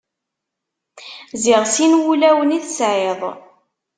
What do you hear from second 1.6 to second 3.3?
sin wulawen i tesɛiḍ.